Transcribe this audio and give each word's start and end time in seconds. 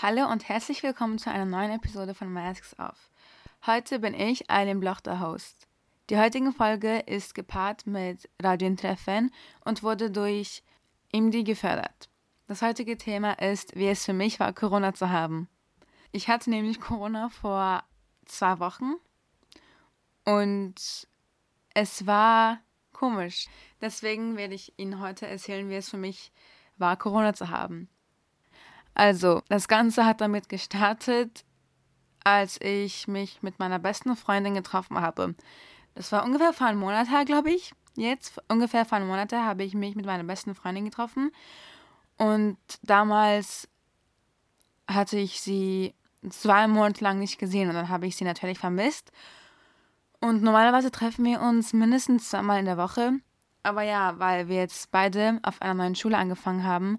Hallo 0.00 0.30
und 0.30 0.48
herzlich 0.48 0.84
willkommen 0.84 1.18
zu 1.18 1.28
einer 1.28 1.44
neuen 1.44 1.72
Episode 1.72 2.14
von 2.14 2.32
Masks 2.32 2.78
Off. 2.78 3.10
Heute 3.66 3.98
bin 3.98 4.14
ich, 4.14 4.48
Eileen 4.48 4.78
Bloch, 4.78 5.00
der 5.00 5.18
Host. 5.18 5.66
Die 6.08 6.16
heutige 6.16 6.52
Folge 6.52 7.00
ist 7.00 7.34
gepaart 7.34 7.84
mit 7.84 8.30
Radiotreffen 8.40 9.32
und 9.64 9.82
wurde 9.82 10.12
durch 10.12 10.62
IMDI 11.10 11.42
gefördert. 11.42 12.08
Das 12.46 12.62
heutige 12.62 12.96
Thema 12.96 13.32
ist, 13.40 13.74
wie 13.74 13.88
es 13.88 14.04
für 14.04 14.12
mich 14.12 14.38
war, 14.38 14.52
Corona 14.52 14.94
zu 14.94 15.10
haben. 15.10 15.48
Ich 16.12 16.28
hatte 16.28 16.48
nämlich 16.48 16.80
Corona 16.80 17.28
vor 17.28 17.82
zwei 18.24 18.60
Wochen 18.60 18.92
und 20.24 21.08
es 21.74 22.06
war 22.06 22.60
komisch. 22.92 23.48
Deswegen 23.80 24.36
werde 24.36 24.54
ich 24.54 24.78
Ihnen 24.78 25.00
heute 25.00 25.26
erzählen, 25.26 25.68
wie 25.68 25.74
es 25.74 25.90
für 25.90 25.98
mich 25.98 26.30
war, 26.76 26.96
Corona 26.96 27.34
zu 27.34 27.48
haben. 27.48 27.88
Also, 28.98 29.42
das 29.48 29.68
Ganze 29.68 30.04
hat 30.04 30.20
damit 30.20 30.48
gestartet, 30.48 31.44
als 32.24 32.60
ich 32.60 33.06
mich 33.06 33.44
mit 33.44 33.60
meiner 33.60 33.78
besten 33.78 34.16
Freundin 34.16 34.54
getroffen 34.54 35.00
habe. 35.00 35.36
Das 35.94 36.10
war 36.10 36.24
ungefähr 36.24 36.52
vor 36.52 36.66
einem 36.66 36.80
Monat 36.80 37.08
her, 37.08 37.24
glaube 37.24 37.52
ich. 37.52 37.72
Jetzt, 37.94 38.42
ungefähr 38.48 38.84
vor 38.84 38.96
einem 38.96 39.06
Monat 39.06 39.30
her, 39.30 39.44
habe 39.44 39.62
ich 39.62 39.74
mich 39.74 39.94
mit 39.94 40.04
meiner 40.04 40.24
besten 40.24 40.56
Freundin 40.56 40.84
getroffen. 40.84 41.30
Und 42.16 42.58
damals 42.82 43.68
hatte 44.88 45.16
ich 45.16 45.40
sie 45.40 45.94
zwei 46.28 46.66
Monate 46.66 47.04
lang 47.04 47.20
nicht 47.20 47.38
gesehen 47.38 47.68
und 47.68 47.76
dann 47.76 47.90
habe 47.90 48.08
ich 48.08 48.16
sie 48.16 48.24
natürlich 48.24 48.58
vermisst. 48.58 49.12
Und 50.20 50.42
normalerweise 50.42 50.90
treffen 50.90 51.24
wir 51.24 51.40
uns 51.40 51.72
mindestens 51.72 52.30
zweimal 52.30 52.58
in 52.58 52.64
der 52.64 52.78
Woche. 52.78 53.12
Aber 53.62 53.82
ja, 53.82 54.18
weil 54.18 54.48
wir 54.48 54.56
jetzt 54.56 54.90
beide 54.90 55.38
auf 55.44 55.62
einer 55.62 55.74
neuen 55.74 55.94
Schule 55.94 56.16
angefangen 56.16 56.64
haben, 56.64 56.98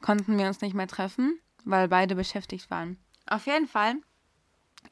konnten 0.00 0.38
wir 0.38 0.46
uns 0.46 0.60
nicht 0.60 0.74
mehr 0.74 0.88
treffen, 0.88 1.38
weil 1.64 1.88
beide 1.88 2.14
beschäftigt 2.14 2.70
waren. 2.70 2.98
Auf 3.26 3.46
jeden 3.46 3.66
Fall, 3.66 3.96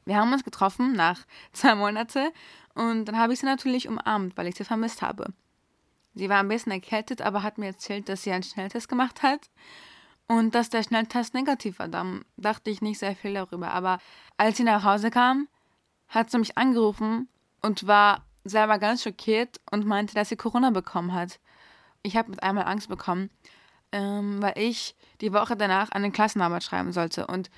wir 0.05 0.17
haben 0.17 0.31
uns 0.31 0.43
getroffen 0.43 0.93
nach 0.93 1.25
zwei 1.53 1.75
Monaten 1.75 2.29
und 2.73 3.05
dann 3.05 3.17
habe 3.17 3.33
ich 3.33 3.39
sie 3.39 3.45
natürlich 3.45 3.87
umarmt, 3.87 4.37
weil 4.37 4.47
ich 4.47 4.55
sie 4.55 4.63
vermisst 4.63 5.01
habe. 5.01 5.33
Sie 6.13 6.29
war 6.29 6.39
ein 6.39 6.47
bisschen 6.47 6.71
erkältet, 6.71 7.21
aber 7.21 7.43
hat 7.43 7.57
mir 7.57 7.67
erzählt, 7.67 8.09
dass 8.09 8.23
sie 8.23 8.31
einen 8.31 8.43
Schnelltest 8.43 8.89
gemacht 8.89 9.21
hat 9.21 9.49
und 10.27 10.55
dass 10.55 10.69
der 10.69 10.83
Schnelltest 10.83 11.33
negativ 11.33 11.79
war. 11.79 11.87
Da 11.87 12.05
dachte 12.37 12.71
ich 12.71 12.81
nicht 12.81 12.99
sehr 12.99 13.15
viel 13.15 13.35
darüber. 13.35 13.71
Aber 13.71 13.99
als 14.35 14.57
sie 14.57 14.63
nach 14.63 14.83
Hause 14.83 15.11
kam, 15.11 15.47
hat 16.07 16.31
sie 16.31 16.39
mich 16.39 16.57
angerufen 16.57 17.29
und 17.61 17.85
war 17.85 18.25
selber 18.43 18.79
ganz 18.79 19.03
schockiert 19.03 19.59
und 19.71 19.85
meinte, 19.85 20.15
dass 20.15 20.29
sie 20.29 20.37
Corona 20.37 20.71
bekommen 20.71 21.13
hat. 21.13 21.39
Ich 22.01 22.17
habe 22.17 22.31
mit 22.31 22.41
einmal 22.41 22.65
Angst 22.65 22.89
bekommen 22.89 23.29
ähm, 23.91 24.41
weil 24.41 24.57
ich 24.57 24.95
die 25.21 25.33
Woche 25.33 25.55
danach 25.55 25.89
eine 25.91 26.11
Klassenarbeit 26.11 26.63
schreiben 26.63 26.91
sollte. 26.91 27.27
Und 27.27 27.49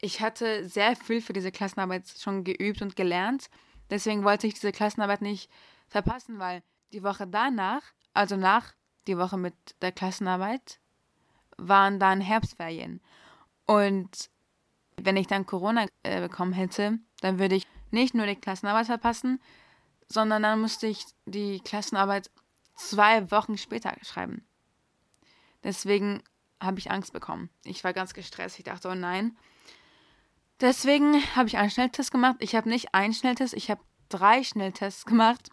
ich 0.00 0.20
hatte 0.20 0.68
sehr 0.68 0.96
viel 0.96 1.20
für 1.20 1.32
diese 1.32 1.52
Klassenarbeit 1.52 2.08
schon 2.18 2.44
geübt 2.44 2.82
und 2.82 2.96
gelernt. 2.96 3.50
Deswegen 3.90 4.24
wollte 4.24 4.46
ich 4.46 4.54
diese 4.54 4.72
Klassenarbeit 4.72 5.22
nicht 5.22 5.50
verpassen, 5.88 6.38
weil 6.38 6.62
die 6.92 7.02
Woche 7.02 7.26
danach, 7.26 7.82
also 8.14 8.36
nach 8.36 8.72
die 9.06 9.18
Woche 9.18 9.36
mit 9.36 9.54
der 9.82 9.92
Klassenarbeit, 9.92 10.80
waren 11.56 11.98
dann 11.98 12.20
Herbstferien. 12.20 13.00
Und 13.66 14.30
wenn 14.96 15.16
ich 15.16 15.26
dann 15.26 15.46
Corona 15.46 15.86
äh, 16.02 16.20
bekommen 16.20 16.52
hätte, 16.52 16.98
dann 17.20 17.38
würde 17.38 17.56
ich 17.56 17.66
nicht 17.90 18.14
nur 18.14 18.26
die 18.26 18.36
Klassenarbeit 18.36 18.86
verpassen, 18.86 19.40
sondern 20.08 20.42
dann 20.42 20.60
musste 20.60 20.86
ich 20.86 21.04
die 21.26 21.60
Klassenarbeit 21.60 22.30
zwei 22.76 23.30
Wochen 23.30 23.58
später 23.58 23.94
schreiben. 24.02 24.44
Deswegen 25.62 26.22
habe 26.60 26.78
ich 26.78 26.90
Angst 26.90 27.12
bekommen. 27.12 27.50
Ich 27.64 27.84
war 27.84 27.92
ganz 27.92 28.14
gestresst. 28.14 28.58
Ich 28.58 28.64
dachte, 28.64 28.88
oh 28.88 28.94
nein. 28.94 29.36
Deswegen 30.60 31.14
habe 31.34 31.48
ich 31.48 31.56
einen 31.56 31.70
Schnelltest 31.70 32.12
gemacht. 32.12 32.36
Ich 32.40 32.54
habe 32.54 32.68
nicht 32.68 32.94
einen 32.94 33.14
Schnelltest, 33.14 33.54
ich 33.54 33.70
habe 33.70 33.80
drei 34.10 34.44
Schnelltests 34.44 35.06
gemacht. 35.06 35.50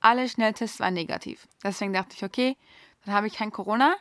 Alle 0.00 0.28
Schnelltests 0.28 0.80
waren 0.80 0.94
negativ. 0.94 1.48
Deswegen 1.62 1.92
dachte 1.92 2.14
ich, 2.16 2.24
okay, 2.24 2.56
dann 3.04 3.14
habe 3.14 3.26
ich 3.26 3.34
kein 3.34 3.52
Corona. 3.52 3.94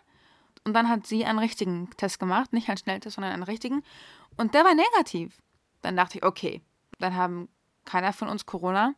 Und 0.63 0.73
dann 0.73 0.89
hat 0.89 1.07
sie 1.07 1.25
einen 1.25 1.39
richtigen 1.39 1.89
Test 1.97 2.19
gemacht. 2.19 2.53
Nicht 2.53 2.69
einen 2.69 2.77
Schnelltest, 2.77 3.15
sondern 3.15 3.33
einen 3.33 3.43
richtigen. 3.43 3.83
Und 4.37 4.53
der 4.53 4.63
war 4.63 4.73
negativ. 4.73 5.41
Dann 5.81 5.95
dachte 5.95 6.19
ich, 6.19 6.23
okay, 6.23 6.61
dann 6.99 7.15
haben 7.15 7.49
keiner 7.85 8.13
von 8.13 8.29
uns 8.29 8.45
Corona. 8.45 8.93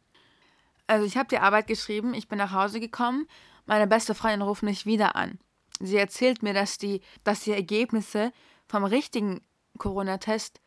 Also 0.88 1.06
ich 1.06 1.18
habe 1.18 1.30
die 1.30 1.38
Arbeit 1.40 1.68
geschrieben, 1.68 2.14
ich 2.14 2.28
bin 2.28 2.38
nach 2.38 2.52
Hause 2.52 2.80
gekommen. 2.80 3.28
Meine 3.66 3.88
beste 3.88 4.16
Freundin 4.16 4.42
ruft 4.42 4.64
mich 4.64 4.86
wieder 4.86 5.16
an 5.16 5.40
sie 5.80 5.98
erzählt 5.98 6.44
mir, 6.44 6.54
dass 6.54 6.78
die, 6.78 7.02
dass 7.24 7.42
die 7.42 7.52
Ergebnisse 7.52 8.32
vom 8.68 8.84
richtigen 8.84 9.42
Corona-Test 9.78 10.62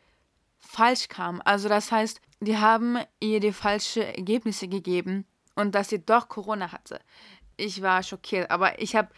falsch 0.59 1.09
kamen. 1.09 1.41
Also 1.43 1.69
das 1.69 1.93
heißt, 1.93 2.21
die 2.41 2.59
haben 2.59 2.99
ihr 3.21 3.41
die 3.41 3.53
falschen 3.53 4.03
Ergebnisse 4.03 4.69
gegeben 4.69 5.27
und 5.55 5.75
dass 5.75 5.91
sie 5.91 6.05
doch 6.05 6.29
Corona 6.29 6.73
hatte. 6.73 7.01
Ich 7.57 7.83
war 7.83 8.03
schockiert, 8.03 8.51
aber 8.51 8.81
ich 8.81 8.97
habe 8.97 9.11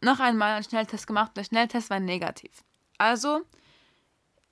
noch 0.00 0.20
einmal 0.20 0.54
einen 0.54 0.64
Schnelltest 0.64 1.06
gemacht. 1.06 1.36
Der 1.36 1.44
Schnelltest 1.44 1.90
war 1.90 2.00
negativ. 2.00 2.64
Also 2.98 3.42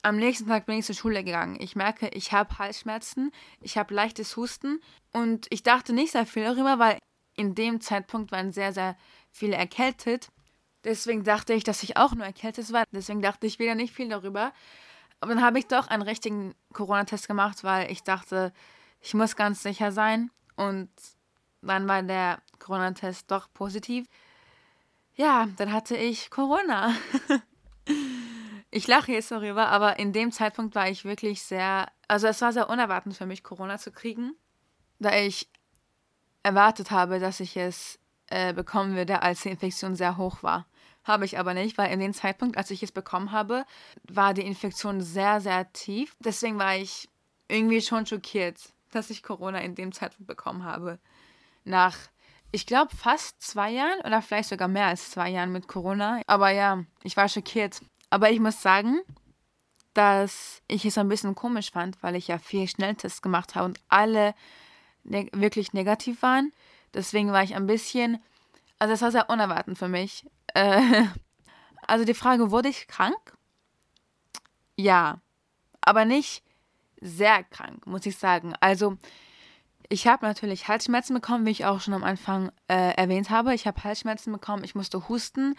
am 0.03 0.17
nächsten 0.17 0.47
Tag 0.49 0.67
bin 0.67 0.79
ich 0.79 0.87
zur 0.87 0.95
Schule 0.95 1.25
gegangen. 1.25 1.57
Ich 1.61 1.75
merke, 1.75 2.09
ich 2.09 2.33
habe 2.33 2.59
Halsschmerzen, 2.59 3.33
ich 3.61 3.77
habe 3.77 3.95
leichtes 3.95 4.37
Husten 4.37 4.81
und 5.13 5.47
ich 5.51 5.63
dachte 5.63 5.93
nicht 5.93 6.13
sehr 6.13 6.27
viel 6.27 6.45
darüber, 6.45 6.79
weil 6.79 6.99
in 7.35 7.55
dem 7.55 7.81
Zeitpunkt 7.81 8.33
waren 8.33 8.53
sehr, 8.53 8.73
sehr 8.73 8.97
viele 9.31 9.57
erkältet. 9.57 10.29
Deswegen 10.85 11.25
dachte 11.25 11.53
ich, 11.53 11.65
dass 11.65 11.83
ich 11.83 11.97
auch 11.97 12.15
nur 12.15 12.25
erkältet 12.25 12.73
war. 12.73 12.85
Deswegen 12.93 13.23
dachte 13.23 13.47
ich 13.47 13.59
wieder 13.59 13.75
nicht 13.75 13.95
viel 13.95 14.09
darüber. 14.09 14.53
Aber 15.21 15.35
dann 15.35 15.43
habe 15.43 15.59
ich 15.59 15.67
doch 15.67 15.89
einen 15.89 16.03
richtigen 16.03 16.55
Corona-Test 16.73 17.27
gemacht, 17.27 17.65
weil 17.65 17.91
ich 17.91 18.03
dachte, 18.03 18.53
ich 19.01 19.15
muss 19.15 19.37
ganz 19.37 19.63
sicher 19.63 19.93
sein. 19.93 20.31
Und 20.57 20.91
dann 21.63 21.89
war 21.89 22.03
der 22.03 22.41
Corona-Test 22.59 23.31
doch 23.31 23.53
positiv. 23.53 24.07
Ja, 25.15 25.49
dann 25.57 25.73
hatte 25.73 25.97
ich 25.97 26.31
Corona. 26.31 26.95
ich 28.71 28.87
lache 28.87 29.13
jetzt 29.13 29.33
darüber, 29.33 29.69
aber 29.69 29.99
in 29.99 30.13
dem 30.13 30.31
Zeitpunkt 30.31 30.75
war 30.77 30.89
ich 30.89 31.05
wirklich 31.05 31.43
sehr, 31.43 31.89
also 32.07 32.29
es 32.29 32.41
war 32.41 32.53
sehr 32.53 32.71
unerwartend 32.71 33.17
für 33.17 33.27
mich, 33.27 33.43
Corona 33.43 33.79
zu 33.79 33.91
kriegen, 33.91 34.37
da 35.01 35.13
ich 35.17 35.49
erwartet 36.45 36.93
habe, 36.93 37.19
dass 37.19 37.41
ich 37.41 37.57
es 37.57 37.99
äh, 38.31 38.53
bekommen 38.53 38.97
würde, 38.97 39.23
als 39.23 39.43
die 39.43 39.51
Infektion 39.51 39.97
sehr 39.97 40.17
hoch 40.17 40.43
war. 40.43 40.67
Habe 41.05 41.25
ich 41.25 41.39
aber 41.39 41.55
nicht, 41.55 41.79
weil 41.79 41.91
in 41.91 42.01
dem 42.01 42.13
Zeitpunkt, 42.13 42.59
als 42.59 42.71
ich 42.71 42.83
es 42.83 42.93
bekommen 42.93 43.33
habe, 43.33 43.65
war 44.11 44.35
die 44.35 44.47
Infektion 44.47 45.01
sehr, 45.01 45.41
sehr 45.41 45.73
tief. 45.73 46.15
Deswegen 46.21 46.59
war 46.59 46.77
ich 46.77 47.09
irgendwie 47.49 47.81
schon 47.81 48.05
schockiert, 48.05 48.59
dass 48.93 49.11
ich 49.11 49.23
Corona 49.23 49.61
in 49.61 49.75
dem 49.75 49.93
Zeitpunkt 49.93 50.27
bekommen 50.27 50.65
habe. 50.65 50.99
Nach, 51.65 51.97
ich 52.53 52.67
glaube, 52.67 52.95
fast 52.95 53.41
zwei 53.41 53.71
Jahren 53.71 54.01
oder 54.05 54.21
vielleicht 54.21 54.51
sogar 54.51 54.69
mehr 54.69 54.87
als 54.87 55.11
zwei 55.11 55.31
Jahren 55.31 55.53
mit 55.53 55.67
Corona. 55.67 56.21
Aber 56.27 56.51
ja, 56.51 56.85
ich 57.03 57.17
war 57.17 57.29
schockiert. 57.29 57.81
Aber 58.11 58.31
ich 58.31 58.41
muss 58.41 58.61
sagen, 58.61 59.01
dass 59.95 60.63
ich 60.69 60.85
es 60.85 60.99
ein 60.99 61.09
bisschen 61.09 61.35
komisch 61.35 61.71
fand, 61.71 62.03
weil 62.03 62.17
ich 62.17 62.29
ja 62.29 62.39
vier 62.39 62.69
Schnelltests 62.69 63.23
gemacht 63.23 63.55
habe 63.55 63.65
und 63.65 63.81
alle 63.89 64.35
ne 65.05 65.29
wirklich 65.33 65.73
negativ 65.73 66.23
waren. 66.23 66.53
Deswegen 66.95 67.33
war 67.33 67.43
ich 67.43 67.55
ein 67.55 67.67
bisschen, 67.67 68.23
also 68.79 68.95
es 68.95 69.03
war 69.03 69.11
sehr 69.11 69.31
unerwartend 69.31 69.79
für 69.79 69.89
mich. 69.89 70.27
Äh, 70.55 71.05
also 71.87 72.05
die 72.05 72.15
Frage, 72.15 72.51
wurde 72.51 72.69
ich 72.69 72.89
krank? 72.89 73.37
Ja, 74.77 75.21
aber 75.81 76.05
nicht 76.05 76.43
sehr 77.01 77.45
krank, 77.45 77.87
muss 77.87 78.07
ich 78.07 78.17
sagen. 78.17 78.55
Also 78.61 78.97
ich 79.89 80.07
habe 80.07 80.27
natürlich 80.27 80.69
Halsschmerzen 80.69 81.15
bekommen, 81.15 81.47
wie 81.47 81.51
ich 81.51 81.65
auch 81.65 81.81
schon 81.81 81.95
am 81.95 82.05
Anfang 82.05 82.53
äh, 82.69 82.95
erwähnt 82.95 83.31
habe. 83.31 83.55
Ich 83.55 83.67
habe 83.67 83.83
Halsschmerzen 83.85 84.33
bekommen, 84.33 84.65
ich 84.65 84.75
musste 84.75 85.09
husten. 85.09 85.55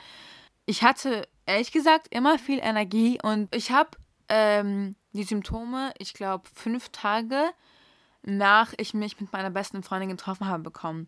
Ich 0.66 0.84
hatte 0.84 1.28
ehrlich 1.46 1.72
gesagt 1.72 2.08
immer 2.12 2.38
viel 2.38 2.60
Energie 2.60 3.20
und 3.24 3.54
ich 3.56 3.72
habe 3.72 3.90
ähm, 4.30 4.96
die 5.14 5.24
Symptome, 5.24 5.92
ich 5.98 6.14
glaube, 6.14 6.48
fünf 6.54 6.90
Tage 6.90 7.50
nach 8.22 8.74
ich 8.78 8.94
mich 8.94 9.20
mit 9.20 9.34
meiner 9.34 9.50
besten 9.50 9.82
Freundin 9.82 10.10
getroffen 10.10 10.48
habe, 10.48 10.62
bekommen. 10.62 11.08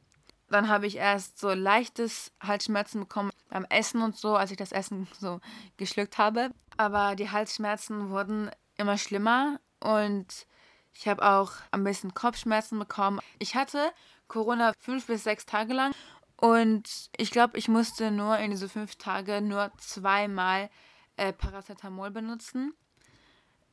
Dann 0.52 0.68
habe 0.68 0.86
ich 0.86 0.98
erst 0.98 1.40
so 1.40 1.50
leichtes 1.50 2.32
Halsschmerzen 2.42 3.02
bekommen 3.02 3.32
beim 3.50 3.66
Essen 3.70 4.02
und 4.02 4.18
so, 4.18 4.36
als 4.36 4.52
ich 4.52 4.58
das 4.58 4.72
Essen 4.72 5.08
so 5.20 5.40
geschluckt 5.78 6.18
habe. 6.18 6.52
Aber 6.78 7.16
die 7.16 7.32
Halsschmerzen 7.32 8.10
wurden 8.10 8.52
immer 8.78 8.98
schlimmer 8.98 9.60
und 9.80 10.46
ich 10.94 11.08
habe 11.08 11.26
auch 11.26 11.54
ein 11.72 11.84
bisschen 11.84 12.14
Kopfschmerzen 12.14 12.78
bekommen. 12.78 13.20
Ich 13.40 13.56
hatte 13.56 13.92
Corona 14.28 14.74
fünf 14.80 15.08
bis 15.08 15.24
sechs 15.24 15.46
Tage 15.46 15.74
lang 15.74 15.94
und 16.38 17.10
ich 17.16 17.32
glaube, 17.32 17.58
ich 17.58 17.68
musste 17.68 18.12
nur 18.12 18.38
in 18.38 18.52
diese 18.52 18.68
fünf 18.68 18.96
Tage 18.96 19.42
nur 19.42 19.72
zweimal 19.78 20.70
äh, 21.16 21.32
Paracetamol 21.32 22.12
benutzen, 22.12 22.74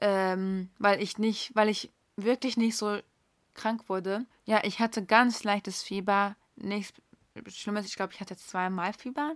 ähm, 0.00 0.70
weil 0.78 1.02
ich 1.02 1.18
nicht, 1.18 1.54
weil 1.54 1.68
ich 1.68 1.90
wirklich 2.16 2.56
nicht 2.56 2.76
so 2.76 2.98
krank 3.54 3.88
wurde. 3.88 4.26
Ja, 4.44 4.60
ich 4.64 4.80
hatte 4.80 5.04
ganz 5.04 5.44
leichtes 5.44 5.82
Fieber, 5.82 6.36
nichts 6.58 6.92
Schlimmes. 7.48 7.86
Ich 7.86 7.96
glaube, 7.96 8.12
ich 8.12 8.20
hatte 8.20 8.36
zweimal 8.36 8.92
Fieber. 8.92 9.34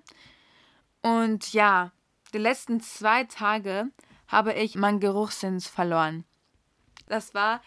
Und 1.02 1.52
ja, 1.52 1.92
die 2.32 2.38
letzten 2.38 2.80
zwei 2.80 3.24
Tage 3.24 3.90
habe 4.28 4.54
ich 4.54 4.76
meinen 4.76 5.00
Geruchssinn 5.00 5.60
verloren. 5.60 6.24
Das 7.06 7.34
war, 7.34 7.60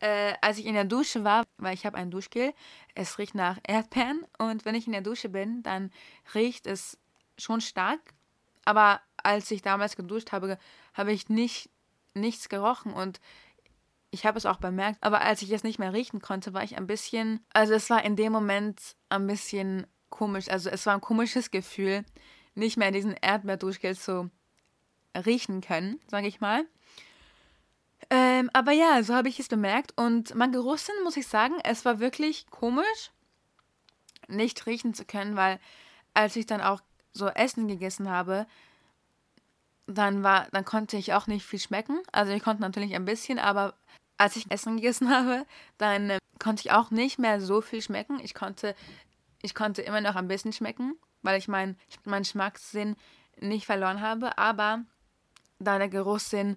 äh, 0.00 0.34
als 0.40 0.58
ich 0.58 0.66
in 0.66 0.74
der 0.74 0.84
Dusche 0.84 1.24
war, 1.24 1.44
weil 1.58 1.74
ich 1.74 1.84
habe 1.84 1.98
ein 1.98 2.10
Duschgel. 2.10 2.54
Es 2.94 3.18
riecht 3.18 3.34
nach 3.34 3.58
Erdbeeren 3.66 4.24
und 4.38 4.64
wenn 4.64 4.74
ich 4.74 4.86
in 4.86 4.92
der 4.92 5.02
Dusche 5.02 5.28
bin, 5.28 5.62
dann 5.62 5.90
riecht 6.34 6.66
es 6.66 6.98
schon 7.36 7.60
stark. 7.60 8.00
Aber 8.64 9.00
als 9.22 9.50
ich 9.50 9.62
damals 9.62 9.96
geduscht 9.96 10.32
habe, 10.32 10.58
habe 10.94 11.12
ich 11.12 11.28
nicht 11.28 11.70
nichts 12.14 12.48
gerochen 12.48 12.94
und 12.94 13.20
ich 14.10 14.24
habe 14.24 14.38
es 14.38 14.46
auch 14.46 14.58
bemerkt, 14.58 14.98
aber 15.02 15.20
als 15.20 15.42
ich 15.42 15.50
es 15.50 15.64
nicht 15.64 15.78
mehr 15.78 15.92
riechen 15.92 16.20
konnte, 16.20 16.54
war 16.54 16.62
ich 16.62 16.76
ein 16.76 16.86
bisschen, 16.86 17.44
also 17.52 17.74
es 17.74 17.90
war 17.90 18.04
in 18.04 18.16
dem 18.16 18.32
Moment 18.32 18.96
ein 19.08 19.26
bisschen 19.26 19.86
komisch, 20.10 20.48
also 20.48 20.70
es 20.70 20.86
war 20.86 20.94
ein 20.94 21.00
komisches 21.00 21.50
Gefühl, 21.50 22.04
nicht 22.54 22.76
mehr 22.76 22.90
diesen 22.90 23.12
Erdbeerduschgel 23.12 23.96
zu 23.96 24.30
riechen 25.14 25.60
können, 25.60 26.00
sage 26.08 26.26
ich 26.26 26.40
mal. 26.40 26.64
Ähm, 28.10 28.50
aber 28.52 28.72
ja, 28.72 29.02
so 29.02 29.14
habe 29.14 29.28
ich 29.28 29.40
es 29.40 29.48
bemerkt 29.48 29.92
und 29.96 30.34
mein 30.34 30.52
Geruchssinn, 30.52 30.94
muss 31.02 31.16
ich 31.16 31.26
sagen, 31.26 31.54
es 31.64 31.84
war 31.84 31.98
wirklich 31.98 32.46
komisch, 32.50 33.10
nicht 34.28 34.66
riechen 34.66 34.94
zu 34.94 35.04
können, 35.04 35.36
weil 35.36 35.58
als 36.14 36.36
ich 36.36 36.46
dann 36.46 36.60
auch 36.60 36.80
so 37.12 37.28
Essen 37.28 37.66
gegessen 37.68 38.10
habe, 38.10 38.46
dann 39.86 40.22
war, 40.22 40.48
dann 40.52 40.64
konnte 40.64 40.96
ich 40.96 41.12
auch 41.14 41.26
nicht 41.26 41.44
viel 41.44 41.58
schmecken. 41.58 42.00
Also 42.12 42.32
ich 42.32 42.42
konnte 42.42 42.62
natürlich 42.62 42.94
ein 42.94 43.04
bisschen, 43.04 43.38
aber 43.38 43.74
als 44.18 44.36
ich 44.36 44.50
Essen 44.50 44.76
gegessen 44.76 45.10
habe, 45.10 45.46
dann 45.78 46.10
äh, 46.10 46.18
konnte 46.38 46.62
ich 46.64 46.72
auch 46.72 46.90
nicht 46.90 47.18
mehr 47.18 47.40
so 47.40 47.60
viel 47.60 47.82
schmecken. 47.82 48.20
Ich 48.22 48.34
konnte, 48.34 48.74
ich 49.42 49.54
konnte 49.54 49.82
immer 49.82 50.00
noch 50.00 50.16
ein 50.16 50.28
bisschen 50.28 50.52
schmecken, 50.52 50.94
weil 51.22 51.38
ich 51.38 51.48
meinen 51.48 51.76
mein 52.04 52.22
Geschmackssinn 52.22 52.96
nicht 53.40 53.66
verloren 53.66 54.00
habe. 54.00 54.36
Aber 54.38 54.84
da 55.58 55.78
der 55.78 55.88
Geruchssinn 55.88 56.56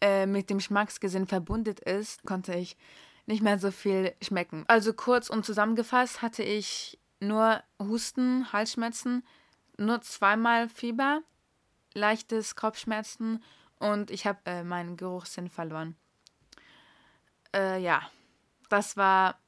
äh, 0.00 0.26
mit 0.26 0.50
dem 0.50 0.58
Geschmacksgesinn 0.58 1.26
verbunden 1.26 1.76
ist, 1.84 2.24
konnte 2.24 2.54
ich 2.54 2.76
nicht 3.26 3.42
mehr 3.42 3.58
so 3.58 3.70
viel 3.70 4.12
schmecken. 4.20 4.64
Also 4.68 4.92
kurz 4.92 5.30
und 5.30 5.46
zusammengefasst 5.46 6.20
hatte 6.20 6.42
ich 6.42 6.98
nur 7.20 7.62
Husten, 7.80 8.52
Halsschmerzen, 8.52 9.24
nur 9.78 10.02
zweimal 10.02 10.68
Fieber, 10.68 11.22
leichtes 11.94 12.56
Kopfschmerzen 12.56 13.42
und 13.78 14.10
ich 14.10 14.26
habe 14.26 14.38
äh, 14.44 14.62
meinen 14.62 14.96
Geruchssinn 14.96 15.48
verloren 15.48 15.96
äh, 17.54 17.80
ja, 17.80 18.02
das 18.68 18.96
war 18.96 19.38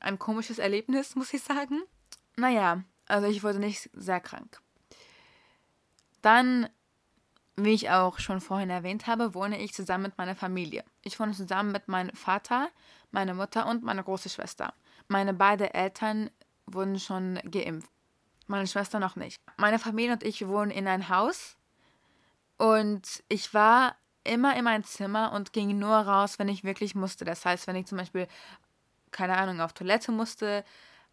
ein 0.00 0.18
komisches 0.18 0.58
Erlebnis, 0.58 1.14
muss 1.16 1.34
ich 1.34 1.42
sagen. 1.42 1.82
Naja, 2.36 2.82
also 3.06 3.26
ich 3.26 3.42
wurde 3.42 3.58
nicht 3.58 3.90
sehr 3.92 4.20
krank. 4.20 4.60
Dann, 6.22 6.68
wie 7.56 7.74
ich 7.74 7.90
auch 7.90 8.18
schon 8.18 8.40
vorhin 8.40 8.70
erwähnt 8.70 9.06
habe, 9.06 9.34
wohne 9.34 9.60
ich 9.60 9.74
zusammen 9.74 10.04
mit 10.04 10.18
meiner 10.18 10.36
Familie. 10.36 10.84
Ich 11.02 11.18
wohne 11.18 11.32
zusammen 11.32 11.72
mit 11.72 11.88
meinem 11.88 12.14
Vater, 12.14 12.70
meiner 13.10 13.34
Mutter 13.34 13.66
und 13.66 13.82
meiner 13.82 14.02
großen 14.02 14.30
Schwester. 14.30 14.72
Meine 15.08 15.34
beiden 15.34 15.68
Eltern 15.68 16.30
wurden 16.66 16.98
schon 17.00 17.40
geimpft. 17.50 17.90
Meine 18.48 18.66
Schwester 18.66 18.98
noch 18.98 19.14
nicht. 19.14 19.40
Meine 19.58 19.78
Familie 19.78 20.14
und 20.14 20.22
ich 20.22 20.46
wohnen 20.48 20.70
in 20.70 20.88
ein 20.88 21.08
Haus. 21.08 21.56
Und 22.56 23.22
ich 23.28 23.54
war 23.54 23.94
immer 24.24 24.56
in 24.56 24.64
mein 24.64 24.84
Zimmer 24.84 25.32
und 25.32 25.52
ging 25.52 25.78
nur 25.78 25.94
raus, 25.94 26.38
wenn 26.38 26.48
ich 26.48 26.64
wirklich 26.64 26.94
musste. 26.94 27.24
Das 27.24 27.44
heißt, 27.44 27.66
wenn 27.66 27.76
ich 27.76 27.86
zum 27.86 27.98
Beispiel, 27.98 28.26
keine 29.10 29.36
Ahnung, 29.36 29.60
auf 29.60 29.74
Toilette 29.74 30.12
musste, 30.12 30.64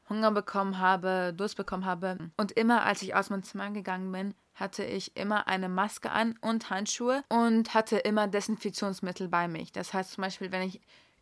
Hunger 0.09 0.31
bekommen 0.31 0.79
habe, 0.79 1.33
Durst 1.35 1.57
bekommen 1.57 1.85
habe. 1.85 2.17
Und 2.37 2.51
immer, 2.53 2.83
als 2.83 3.01
ich 3.01 3.15
aus 3.15 3.29
meinem 3.29 3.43
Zimmer 3.43 3.69
gegangen 3.71 4.11
bin, 4.11 4.33
hatte 4.53 4.85
ich 4.85 5.17
immer 5.17 5.47
eine 5.47 5.67
Maske 5.67 6.11
an 6.11 6.37
und 6.41 6.69
Handschuhe 6.69 7.23
und 7.27 7.73
hatte 7.73 7.97
immer 7.97 8.27
Desinfektionsmittel 8.27 9.27
bei 9.27 9.47
mich. 9.47 9.71
Das 9.71 9.93
heißt 9.93 10.11
zum 10.11 10.23
Beispiel, 10.23 10.51
wenn 10.51 10.61
ich 10.61 10.79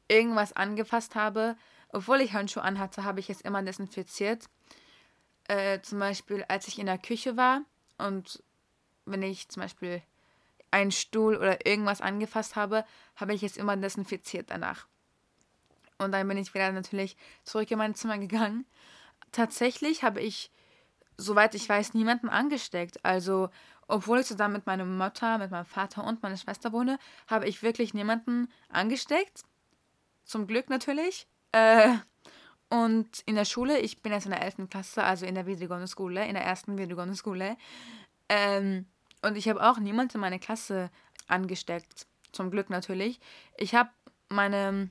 irgendwas 0.07 0.53
angefasst 0.53 1.15
habe, 1.15 1.55
obwohl 1.89 2.21
ich 2.21 2.33
Handschuhe 2.33 2.63
anhatte, 2.63 3.03
habe 3.03 3.19
ich 3.19 3.29
es 3.29 3.41
immer 3.41 3.61
desinfiziert. 3.63 4.45
Äh, 5.47 5.81
zum 5.81 5.99
Beispiel, 5.99 6.43
als 6.47 6.67
ich 6.67 6.79
in 6.79 6.85
der 6.85 6.97
Küche 6.97 7.37
war 7.37 7.61
und 7.97 8.43
wenn 9.05 9.23
ich 9.23 9.49
zum 9.49 9.61
Beispiel 9.61 10.01
einen 10.71 10.91
Stuhl 10.91 11.35
oder 11.35 11.65
irgendwas 11.65 12.01
angefasst 12.01 12.55
habe, 12.55 12.85
habe 13.15 13.33
ich 13.33 13.43
es 13.43 13.57
immer 13.57 13.77
desinfiziert 13.77 14.49
danach. 14.49 14.87
Und 15.99 16.11
dann 16.11 16.27
bin 16.27 16.37
ich 16.37 16.53
wieder 16.53 16.71
natürlich 16.71 17.15
zurück 17.43 17.69
in 17.69 17.77
mein 17.77 17.95
Zimmer 17.95 18.17
gegangen. 18.17 18.65
Tatsächlich 19.31 20.03
habe 20.03 20.21
ich, 20.21 20.51
soweit 21.17 21.55
ich 21.55 21.67
weiß, 21.69 21.93
niemanden 21.93 22.29
angesteckt. 22.29 23.03
Also, 23.05 23.49
obwohl 23.87 24.19
ich 24.19 24.27
zusammen 24.27 24.55
mit 24.55 24.65
meiner 24.65 24.85
Mutter, 24.85 25.37
mit 25.37 25.51
meinem 25.51 25.65
Vater 25.65 26.03
und 26.03 26.23
meiner 26.23 26.37
Schwester 26.37 26.71
wohne, 26.71 26.97
habe 27.27 27.47
ich 27.47 27.61
wirklich 27.61 27.93
niemanden 27.93 28.51
angesteckt. 28.69 29.43
Zum 30.23 30.47
Glück 30.47 30.69
natürlich. 30.69 31.27
Äh, 31.51 31.95
und 32.73 33.19
in 33.27 33.35
der 33.35 33.45
Schule, 33.45 33.79
ich 33.79 34.01
bin 34.01 34.11
jetzt 34.11 34.25
in 34.25 34.31
der 34.31 34.41
11. 34.41 34.67
Klasse, 34.67 35.03
also 35.03 35.27
in 35.27 35.35
der 35.35 35.45
videregående 35.45 35.87
Schule, 35.87 36.25
in 36.25 36.33
der 36.33 36.43
ersten 36.43 36.75
videregående 36.75 37.15
Schule, 37.15 37.55
ähm, 38.29 38.87
und 39.21 39.37
ich 39.37 39.47
habe 39.47 39.61
auch 39.63 39.77
niemanden 39.77 40.15
in 40.15 40.21
meine 40.21 40.39
Klasse 40.39 40.89
angesteckt. 41.27 42.07
Zum 42.31 42.49
Glück 42.49 42.71
natürlich. 42.71 43.19
Ich 43.57 43.75
habe 43.75 43.91
meine 44.27 44.89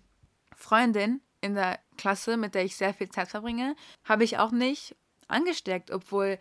Freundin 0.57 1.21
in 1.41 1.57
der 1.57 1.81
Klasse, 1.97 2.37
mit 2.37 2.55
der 2.55 2.65
ich 2.65 2.77
sehr 2.77 2.95
viel 2.95 3.11
Zeit 3.11 3.29
verbringe, 3.29 3.75
habe 4.05 4.23
ich 4.23 4.39
auch 4.39 4.53
nicht 4.53 4.95
angesteckt, 5.27 5.91
obwohl, 5.91 6.39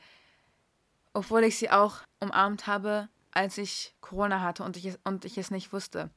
obwohl 1.14 1.44
ich 1.44 1.58
sie 1.58 1.72
auch 1.72 1.98
umarmt 2.20 2.68
habe, 2.68 3.10
als 3.32 3.58
ich 3.58 3.96
Corona 4.00 4.42
hatte 4.42 4.64
und 4.64 4.78
ich, 4.78 4.86
es, 4.86 5.00
und 5.06 5.26
ich 5.26 5.40
es 5.40 5.50
nicht 5.50 5.74
wusste. 5.74 6.12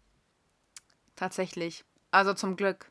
Tatsächlich. 1.17 1.83
Also 2.11 2.35
zum 2.35 2.57
Glück. 2.57 2.91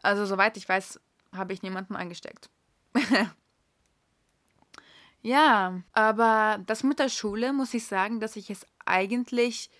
Also 0.00 0.26
soweit 0.26 0.56
ich 0.56 0.68
weiß, 0.68 1.00
habe 1.32 1.52
ich 1.52 1.62
niemanden 1.62 1.96
angesteckt. 1.96 2.50
Ja, 5.24 5.82
aber 5.92 6.58
das 6.66 6.82
mit 6.82 6.98
der 6.98 7.08
Schule 7.08 7.52
muss 7.52 7.74
ich 7.74 7.86
sagen, 7.86 8.18
dass 8.18 8.34
ich 8.34 8.50
es 8.50 8.66
eigentlich 8.84 9.70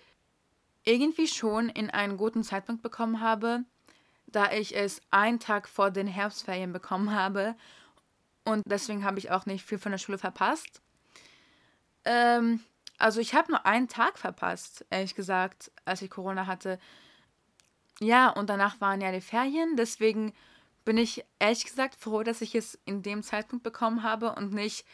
irgendwie 0.85 1.27
schon 1.27 1.67
in 1.67 1.89
einen 1.89 2.15
guten 2.15 2.43
Zeitpunkt 2.43 2.81
bekommen 2.81 3.19
habe, 3.19 3.65
da 4.25 4.51
ich 4.51 4.75
es 4.75 5.01
einen 5.11 5.39
Tag 5.39 5.67
vor 5.67 5.91
den 5.91 6.07
Herbstferien 6.07 6.71
bekommen 6.71 7.13
habe 7.13 7.55
und 8.45 8.63
deswegen 8.65 9.03
habe 9.03 9.19
ich 9.19 9.31
auch 9.31 9.45
nicht 9.45 9.65
viel 9.65 9.79
von 9.79 9.91
der 9.91 9.99
Schule 9.99 10.17
verpasst. 10.17 10.81
Ähm, 12.05 12.61
also 12.97 13.19
ich 13.19 13.33
habe 13.33 13.51
nur 13.51 13.65
einen 13.65 13.87
Tag 13.87 14.17
verpasst, 14.17 14.85
ehrlich 14.89 15.15
gesagt, 15.15 15.71
als 15.85 16.01
ich 16.01 16.09
Corona 16.09 16.47
hatte. 16.47 16.79
Ja, 17.99 18.29
und 18.29 18.49
danach 18.49 18.81
waren 18.81 19.01
ja 19.01 19.11
die 19.11 19.21
Ferien, 19.21 19.75
deswegen 19.75 20.33
bin 20.85 20.97
ich 20.97 21.23
ehrlich 21.39 21.65
gesagt 21.65 21.95
froh, 21.95 22.23
dass 22.23 22.41
ich 22.41 22.55
es 22.55 22.77
in 22.85 23.01
dem 23.01 23.23
Zeitpunkt 23.23 23.63
bekommen 23.63 24.03
habe 24.03 24.33
und 24.33 24.53
nicht 24.53 24.85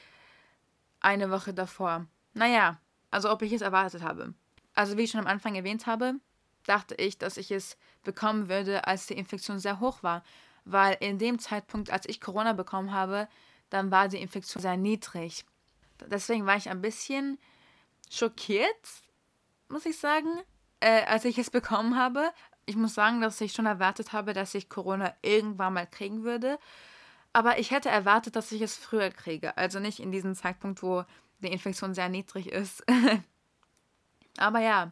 eine 0.99 1.31
Woche 1.31 1.53
davor. 1.53 2.05
Naja, 2.33 2.79
also 3.11 3.31
ob 3.31 3.41
ich 3.41 3.53
es 3.53 3.61
erwartet 3.61 4.03
habe. 4.03 4.33
Also 4.73 4.97
wie 4.97 5.03
ich 5.03 5.11
schon 5.11 5.21
am 5.21 5.27
Anfang 5.27 5.55
erwähnt 5.55 5.87
habe, 5.87 6.15
dachte 6.65 6.95
ich, 6.95 7.17
dass 7.17 7.37
ich 7.37 7.51
es 7.51 7.77
bekommen 8.03 8.49
würde, 8.49 8.85
als 8.85 9.07
die 9.07 9.15
Infektion 9.15 9.59
sehr 9.59 9.79
hoch 9.79 10.03
war. 10.03 10.23
Weil 10.65 10.97
in 10.99 11.17
dem 11.17 11.39
Zeitpunkt, 11.39 11.89
als 11.89 12.07
ich 12.07 12.21
Corona 12.21 12.53
bekommen 12.53 12.93
habe, 12.93 13.27
dann 13.69 13.91
war 13.91 14.07
die 14.07 14.21
Infektion 14.21 14.61
sehr 14.61 14.77
niedrig. 14.77 15.45
Deswegen 16.07 16.45
war 16.45 16.57
ich 16.57 16.69
ein 16.69 16.81
bisschen 16.81 17.39
schockiert, 18.09 18.67
muss 19.67 19.85
ich 19.85 19.97
sagen, 19.97 20.29
äh, 20.79 21.03
als 21.05 21.25
ich 21.25 21.37
es 21.37 21.49
bekommen 21.51 21.97
habe. 21.97 22.31
Ich 22.69 22.75
muss 22.75 22.93
sagen, 22.93 23.19
dass 23.19 23.41
ich 23.41 23.53
schon 23.53 23.65
erwartet 23.65 24.13
habe, 24.13 24.33
dass 24.33 24.53
ich 24.53 24.69
Corona 24.69 25.15
irgendwann 25.23 25.73
mal 25.73 25.87
kriegen 25.87 26.23
würde. 26.23 26.59
Aber 27.33 27.57
ich 27.57 27.71
hätte 27.71 27.89
erwartet, 27.89 28.35
dass 28.35 28.51
ich 28.51 28.61
es 28.61 28.77
früher 28.77 29.09
kriege. 29.09 29.57
Also 29.57 29.79
nicht 29.79 29.99
in 29.99 30.11
diesem 30.11 30.35
Zeitpunkt, 30.35 30.83
wo 30.83 31.03
die 31.39 31.51
Infektion 31.51 31.95
sehr 31.95 32.09
niedrig 32.09 32.51
ist. 32.51 32.83
Aber 34.37 34.59
ja. 34.59 34.91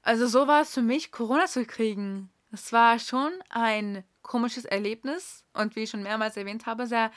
Also 0.00 0.26
so 0.26 0.46
war 0.46 0.62
es 0.62 0.72
für 0.72 0.80
mich, 0.80 1.12
Corona 1.12 1.44
zu 1.44 1.66
kriegen. 1.66 2.30
Es 2.50 2.72
war 2.72 2.98
schon 2.98 3.30
ein 3.50 4.02
komisches 4.22 4.64
Erlebnis 4.64 5.44
und 5.52 5.76
wie 5.76 5.82
ich 5.82 5.90
schon 5.90 6.02
mehrmals 6.02 6.38
erwähnt 6.38 6.64
habe, 6.64 6.86
sehr 6.86 7.10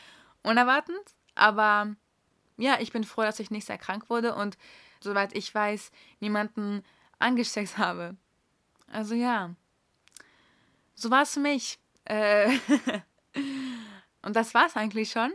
unerwartend. 0.44 1.15
Aber 1.36 1.96
ja, 2.58 2.82
ich 2.82 2.91
bin 2.91 3.06
froh, 3.06 3.22
dass 3.22 3.39
ich 3.39 3.50
nicht 3.50 3.65
sehr 3.65 3.77
krank 3.77 4.10
wurde 4.10 4.36
und 4.36 4.58
soweit 5.00 5.34
ich 5.34 5.56
weiß, 5.56 5.89
niemanden 6.20 6.84
angesteckt 7.18 7.77
habe. 7.77 8.18
Also 8.91 9.15
ja. 9.15 9.55
So 10.96 11.10
war 11.12 11.24
es 11.24 11.34
für 11.34 11.39
mich. 11.39 11.79
Äh 12.05 12.58
Und 14.22 14.36
das 14.36 14.53
war's 14.53 14.75
eigentlich 14.75 15.12
schon. 15.12 15.34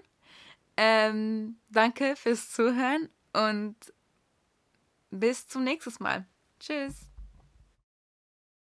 Ähm, 0.76 1.56
danke 1.70 2.16
fürs 2.16 2.50
Zuhören 2.50 3.08
und 3.32 3.76
bis 5.11 5.46
zum 5.46 5.64
nächsten 5.64 6.02
Mal. 6.02 6.26
Tschüss. 6.58 7.13